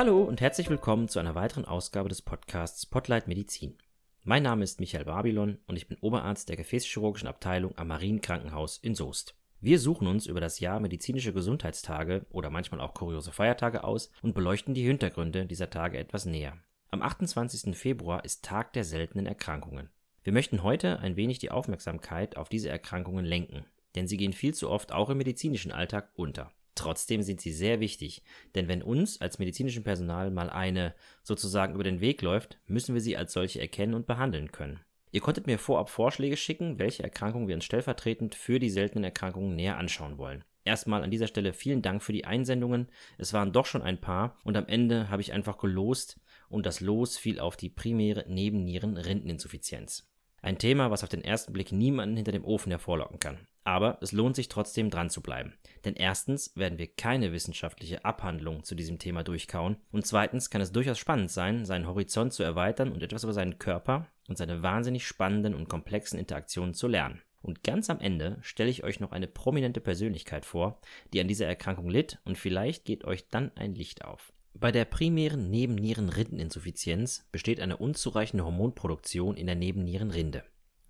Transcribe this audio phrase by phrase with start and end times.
[0.00, 3.76] Hallo und herzlich willkommen zu einer weiteren Ausgabe des Podcasts Spotlight Medizin.
[4.24, 8.94] Mein Name ist Michael Babylon und ich bin Oberarzt der Gefäßchirurgischen Abteilung am Marienkrankenhaus in
[8.94, 9.34] Soest.
[9.60, 14.34] Wir suchen uns über das Jahr medizinische Gesundheitstage oder manchmal auch kuriose Feiertage aus und
[14.34, 16.56] beleuchten die Hintergründe dieser Tage etwas näher.
[16.88, 17.76] Am 28.
[17.76, 19.90] Februar ist Tag der seltenen Erkrankungen.
[20.24, 24.54] Wir möchten heute ein wenig die Aufmerksamkeit auf diese Erkrankungen lenken, denn sie gehen viel
[24.54, 26.50] zu oft auch im medizinischen Alltag unter.
[26.74, 28.22] Trotzdem sind sie sehr wichtig,
[28.54, 33.00] denn wenn uns als medizinischem Personal mal eine sozusagen über den Weg läuft, müssen wir
[33.00, 34.80] sie als solche erkennen und behandeln können.
[35.12, 39.56] Ihr konntet mir vorab Vorschläge schicken, welche Erkrankungen wir uns stellvertretend für die seltenen Erkrankungen
[39.56, 40.44] näher anschauen wollen.
[40.64, 42.88] Erstmal an dieser Stelle vielen Dank für die Einsendungen.
[43.18, 46.80] Es waren doch schon ein paar und am Ende habe ich einfach gelost und das
[46.80, 50.06] Los fiel auf die primäre Nebennieren-Rindeninsuffizienz.
[50.42, 53.46] Ein Thema, was auf den ersten Blick niemanden hinter dem Ofen hervorlocken kann.
[53.70, 55.54] Aber es lohnt sich trotzdem dran zu bleiben.
[55.84, 60.72] Denn erstens werden wir keine wissenschaftliche Abhandlung zu diesem Thema durchkauen und zweitens kann es
[60.72, 65.06] durchaus spannend sein, seinen Horizont zu erweitern und etwas über seinen Körper und seine wahnsinnig
[65.06, 67.22] spannenden und komplexen Interaktionen zu lernen.
[67.42, 70.80] Und ganz am Ende stelle ich euch noch eine prominente Persönlichkeit vor,
[71.12, 74.32] die an dieser Erkrankung litt und vielleicht geht euch dann ein Licht auf.
[74.52, 80.42] Bei der primären Nebennierenrindeninsuffizienz besteht eine unzureichende Hormonproduktion in der Nebennierenrinde.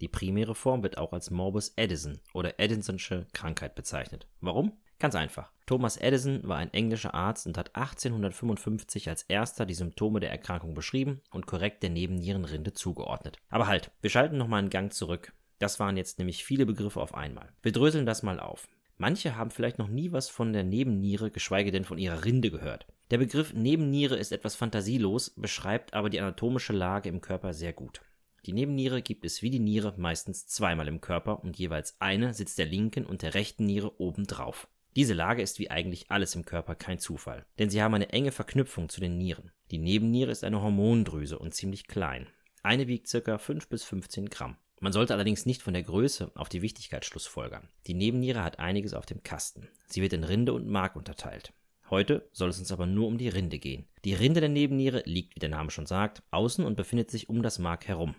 [0.00, 4.26] Die primäre Form wird auch als Morbus Addison oder Addisonsche Krankheit bezeichnet.
[4.40, 4.72] Warum?
[4.98, 5.50] Ganz einfach.
[5.66, 10.74] Thomas Addison war ein englischer Arzt und hat 1855 als erster die Symptome der Erkrankung
[10.74, 13.38] beschrieben und korrekt der Nebennierenrinde zugeordnet.
[13.48, 15.32] Aber halt, wir schalten nochmal einen Gang zurück.
[15.58, 17.52] Das waren jetzt nämlich viele Begriffe auf einmal.
[17.62, 18.68] Wir dröseln das mal auf.
[18.96, 22.86] Manche haben vielleicht noch nie was von der Nebenniere, geschweige denn von ihrer Rinde gehört.
[23.10, 28.00] Der Begriff Nebenniere ist etwas fantasielos, beschreibt aber die anatomische Lage im Körper sehr gut.
[28.46, 32.58] Die Nebenniere gibt es wie die Niere meistens zweimal im Körper und jeweils eine sitzt
[32.58, 34.68] der linken und der rechten Niere obendrauf.
[34.96, 38.32] Diese Lage ist wie eigentlich alles im Körper kein Zufall, denn sie haben eine enge
[38.32, 39.50] Verknüpfung zu den Nieren.
[39.70, 42.26] Die Nebenniere ist eine Hormondrüse und ziemlich klein.
[42.62, 43.38] Eine wiegt ca.
[43.38, 44.56] 5 bis 15 Gramm.
[44.78, 47.68] Man sollte allerdings nicht von der Größe auf die Wichtigkeit schlussfolgern.
[47.86, 49.68] Die Nebenniere hat einiges auf dem Kasten.
[49.86, 51.54] Sie wird in Rinde und Mark unterteilt.
[51.90, 53.86] Heute soll es uns aber nur um die Rinde gehen.
[54.04, 57.42] Die Rinde der Nebenniere liegt, wie der Name schon sagt, außen und befindet sich um
[57.42, 58.14] das Mark herum.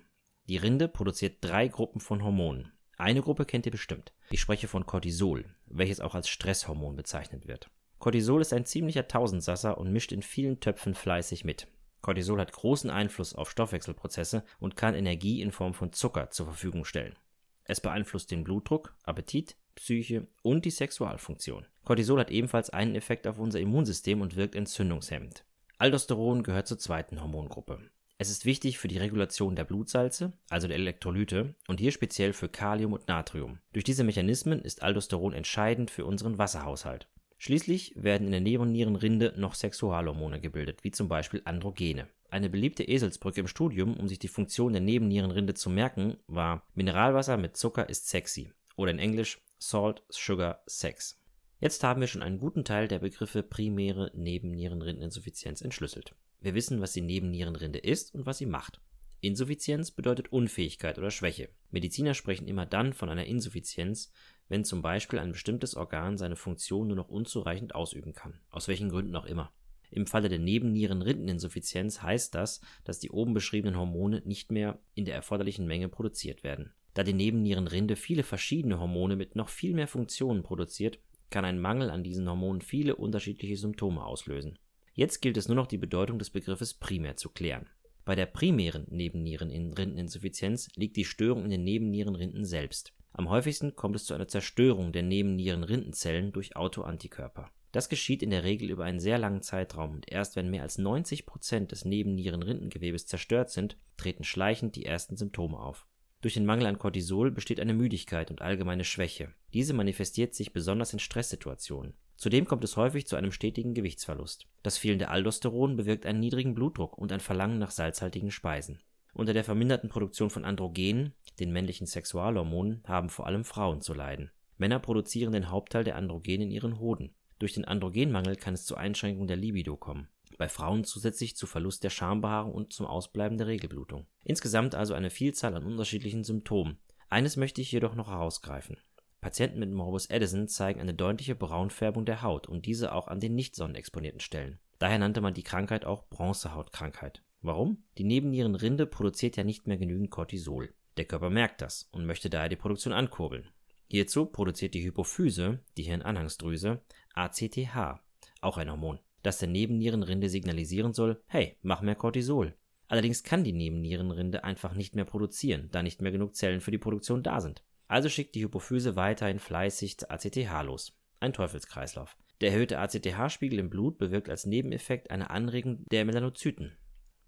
[0.48, 2.72] Die Rinde produziert drei Gruppen von Hormonen.
[2.98, 4.14] Eine Gruppe kennt ihr bestimmt.
[4.30, 7.70] Ich spreche von Cortisol, welches auch als Stresshormon bezeichnet wird.
[7.98, 11.68] Cortisol ist ein ziemlicher Tausendsasser und mischt in vielen Töpfen fleißig mit.
[12.02, 16.86] Cortisol hat großen Einfluss auf Stoffwechselprozesse und kann Energie in Form von Zucker zur Verfügung
[16.86, 17.16] stellen.
[17.64, 21.66] Es beeinflusst den Blutdruck, Appetit, Psyche und die Sexualfunktion.
[21.84, 25.44] Cortisol hat ebenfalls einen Effekt auf unser Immunsystem und wirkt entzündungshemmend.
[25.80, 27.80] Aldosteron gehört zur zweiten Hormongruppe.
[28.18, 32.48] Es ist wichtig für die Regulation der Blutsalze, also der Elektrolyte, und hier speziell für
[32.48, 33.59] Kalium und Natrium.
[33.74, 37.09] Durch diese Mechanismen ist Aldosteron entscheidend für unseren Wasserhaushalt.
[37.38, 42.08] Schließlich werden in der Nebennierenrinde noch Sexualhormone gebildet, wie zum Beispiel Androgene.
[42.30, 47.36] Eine beliebte Eselsbrücke im Studium, um sich die Funktion der Nebennierenrinde zu merken, war Mineralwasser
[47.36, 51.22] mit Zucker ist sexy oder in Englisch Salt, Sugar, Sex.
[51.59, 56.16] Jetzt haben wir schon einen guten Teil der Begriffe primäre Nebennierenrindeninsuffizienz entschlüsselt.
[56.46, 58.80] Wir wissen, was die Nebennierenrinde ist und was sie macht.
[59.20, 61.50] Insuffizienz bedeutet Unfähigkeit oder Schwäche.
[61.72, 64.12] Mediziner sprechen immer dann von einer Insuffizienz,
[64.48, 68.90] wenn zum Beispiel ein bestimmtes Organ seine Funktion nur noch unzureichend ausüben kann, aus welchen
[68.90, 69.54] Gründen auch immer.
[69.90, 75.16] Im Falle der Nebennierenrindeninsuffizienz heißt das, dass die oben beschriebenen Hormone nicht mehr in der
[75.16, 76.76] erforderlichen Menge produziert werden.
[76.94, 81.00] Da die Nebennierenrinde viele verschiedene Hormone mit noch viel mehr Funktionen produziert,
[81.32, 84.60] kann ein Mangel an diesen Hormonen viele unterschiedliche Symptome auslösen.
[84.96, 87.68] Jetzt gilt es nur noch die Bedeutung des Begriffes primär zu klären.
[88.06, 92.94] Bei der primären Nebennierenrindeninsuffizienz liegt die Störung in den Nebennierenrinden selbst.
[93.12, 97.52] Am häufigsten kommt es zu einer Zerstörung der Nebennierenrindenzellen durch Autoantikörper.
[97.74, 100.78] Das geschieht in der Regel über einen sehr langen Zeitraum und erst wenn mehr als
[100.78, 105.86] 90 Prozent des Nebennierenrindengewebes zerstört sind, treten schleichend die ersten Symptome auf.
[106.22, 109.34] Durch den Mangel an Cortisol besteht eine Müdigkeit und allgemeine Schwäche.
[109.54, 111.96] Diese manifestiert sich besonders in Stresssituationen.
[112.16, 114.47] Zudem kommt es häufig zu einem stetigen Gewichtsverlust.
[114.64, 118.79] Das fehlende Aldosteron bewirkt einen niedrigen Blutdruck und ein Verlangen nach salzhaltigen Speisen.
[119.14, 124.32] Unter der verminderten Produktion von Androgenen, den männlichen Sexualhormonen, haben vor allem Frauen zu leiden.
[124.58, 127.14] Männer produzieren den Hauptteil der Androgene in ihren Hoden.
[127.40, 130.08] Durch den Androgenmangel kann es zu Einschränkungen der Libido kommen
[130.38, 134.08] bei Frauen zusätzlich zu Verlust der Schambehaarung und zum Ausbleiben der Regelblutung.
[134.23, 136.78] Insgesamt also eine Vielzahl an unterschiedlichen Symptomen.
[137.09, 138.78] Eines möchte ich jedoch noch herausgreifen.
[139.26, 143.34] Patienten mit Morbus Addison zeigen eine deutliche Braunfärbung der Haut und diese auch an den
[143.34, 144.60] nicht sonnenexponierten Stellen.
[144.78, 147.24] Daher nannte man die Krankheit auch Bronzehautkrankheit.
[147.42, 147.82] Warum?
[147.98, 150.76] Die Nebennierenrinde produziert ja nicht mehr genügend Cortisol.
[150.98, 153.50] Der Körper merkt das und möchte daher die Produktion ankurbeln.
[153.90, 156.84] Hierzu produziert die Hypophyse, die Hirnanhangsdrüse,
[157.16, 158.00] ACTH,
[158.42, 159.00] auch ein Hormon.
[159.24, 162.54] das der Nebennierenrinde signalisieren soll, hey, mach mehr Cortisol.
[162.88, 166.78] Allerdings kann die Nebennierenrinde einfach nicht mehr produzieren, da nicht mehr genug Zellen für die
[166.78, 167.64] Produktion da sind.
[167.87, 170.97] Also schickt die Hypophyse weiterhin fleißig ACTH los.
[171.20, 172.17] Ein Teufelskreislauf.
[172.41, 176.78] Der erhöhte ACTH-Spiegel im Blut bewirkt als Nebeneffekt eine Anregung der Melanozyten.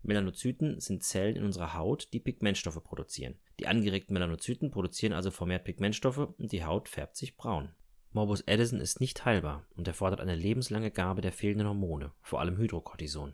[0.04, 3.36] Melanozyten sind Zellen in unserer Haut, die Pigmentstoffe produzieren.
[3.60, 7.74] Die angeregten Melanozyten produzieren also vermehrt Pigmentstoffe und die Haut färbt sich braun.
[8.12, 12.58] Morbus Addison ist nicht heilbar und erfordert eine lebenslange Gabe der fehlenden Hormone, vor allem
[12.58, 13.34] Hydrocortison.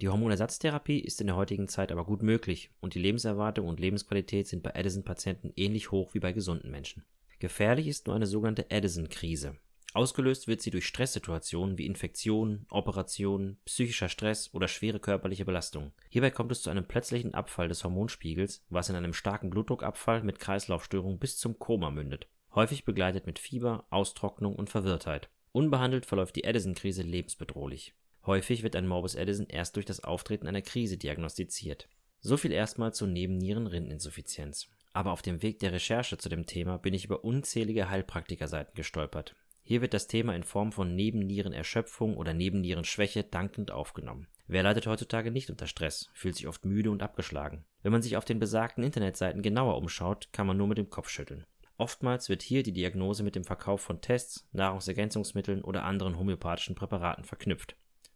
[0.00, 4.48] Die Hormonersatztherapie ist in der heutigen Zeit aber gut möglich und die Lebenserwartung und Lebensqualität
[4.48, 7.04] sind bei Addison-Patienten ähnlich hoch wie bei gesunden Menschen.
[7.38, 9.56] Gefährlich ist nur eine sogenannte Addison-Krise.
[9.92, 15.92] Ausgelöst wird sie durch Stresssituationen wie Infektionen, Operationen, psychischer Stress oder schwere körperliche Belastungen.
[16.08, 20.40] Hierbei kommt es zu einem plötzlichen Abfall des Hormonspiegels, was in einem starken Blutdruckabfall mit
[20.40, 22.26] Kreislaufstörungen bis zum Koma mündet,
[22.56, 25.28] häufig begleitet mit Fieber, Austrocknung und Verwirrtheit.
[25.52, 27.94] Unbehandelt verläuft die Addison-Krise lebensbedrohlich.
[28.26, 31.88] Häufig wird ein Morbus Addison erst durch das Auftreten einer Krise diagnostiziert.
[32.20, 34.68] So viel erstmal zur Nebennierenrindeninsuffizienz.
[34.94, 39.34] Aber auf dem Weg der Recherche zu dem Thema bin ich über unzählige Heilpraktikerseiten gestolpert.
[39.62, 44.28] Hier wird das Thema in Form von Nebennierenerschöpfung oder Nebennierenschwäche dankend aufgenommen.
[44.46, 47.64] Wer leidet heutzutage nicht unter Stress, fühlt sich oft müde und abgeschlagen.
[47.82, 51.08] Wenn man sich auf den besagten Internetseiten genauer umschaut, kann man nur mit dem Kopf
[51.08, 51.44] schütteln.
[51.76, 57.24] Oftmals wird hier die Diagnose mit dem Verkauf von Tests, Nahrungsergänzungsmitteln oder anderen homöopathischen Präparaten
[57.24, 57.74] verknüpft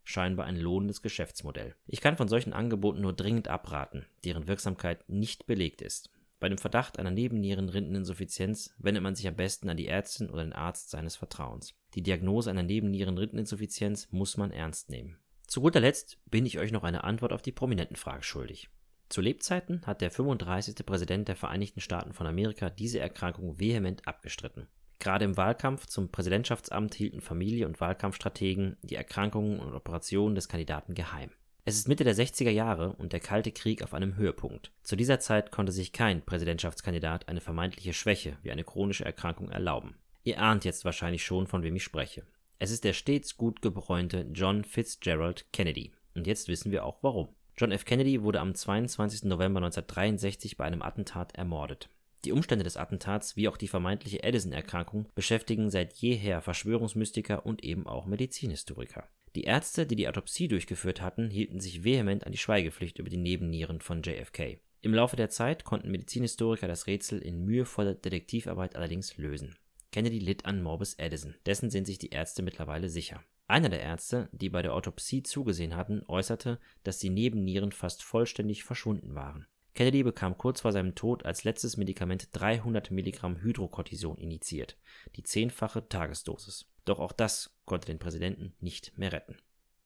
[0.08, 1.75] scheinbar ein lohnendes Geschäftsmodell.
[1.87, 6.10] Ich kann von solchen Angeboten nur dringend abraten, deren Wirksamkeit nicht belegt ist.
[6.40, 10.55] Bei dem Verdacht einer Nebennierenrindeninsuffizienz wendet man sich am besten an die Ärztin oder den
[10.55, 11.75] Arzt seines Vertrauens.
[11.94, 15.19] Die Diagnose einer Nebennierenrindeninsuffizienz muss man ernst nehmen.
[15.46, 18.70] Zu guter Letzt bin ich euch noch eine Antwort auf die Prominentenfrage schuldig.
[19.10, 20.87] Zu Lebzeiten hat der 35.
[20.87, 24.69] Präsident der Vereinigten Staaten von Amerika diese Erkrankung vehement abgestritten.
[24.99, 30.95] Gerade im Wahlkampf zum Präsidentschaftsamt hielten Familie und Wahlkampfstrategen die Erkrankungen und Operationen des Kandidaten
[30.95, 31.31] geheim.
[31.65, 34.73] Es ist Mitte der 60er Jahre und der Kalte Krieg auf einem Höhepunkt.
[34.83, 39.99] Zu dieser Zeit konnte sich kein Präsidentschaftskandidat eine vermeintliche Schwäche wie eine chronische Erkrankung erlauben.
[40.25, 42.25] Ihr ahnt jetzt wahrscheinlich schon, von wem ich spreche.
[42.59, 45.93] Es ist der stets gut gebräunte John Fitzgerald Kennedy.
[46.15, 47.29] Und jetzt wissen wir auch warum.
[47.56, 47.85] John F.
[47.85, 49.25] Kennedy wurde am 22.
[49.25, 51.89] November 1963 bei einem Attentat ermordet.
[52.29, 57.87] Die Umstände des Attentats wie auch die vermeintliche Addison-Erkrankung beschäftigen seit jeher Verschwörungsmystiker und eben
[57.87, 59.09] auch Medizinhistoriker.
[59.35, 63.17] Die Ärzte, die die Autopsie durchgeführt hatten, hielten sich vehement an die Schweigepflicht über die
[63.17, 64.61] Nebennieren von JFK.
[64.83, 69.57] Im Laufe der Zeit konnten Medizinhistoriker das Rätsel in mühevoller Detektivarbeit allerdings lösen.
[69.91, 73.25] Kennedy litt an Morbus Addison, dessen sind sich die Ärzte mittlerweile sicher.
[73.47, 78.65] Einer der Ärzte, die bei der Autopsie zugesehen hatten, äußerte, dass die Nebennieren fast vollständig
[78.65, 79.47] verschwunden waren.
[79.79, 84.77] Kennedy bekam kurz vor seinem Tod als letztes Medikament 300 Milligramm Hydrocortison injiziert,
[85.15, 86.69] die zehnfache Tagesdosis.
[86.85, 89.37] Doch auch das konnte den Präsidenten nicht mehr retten.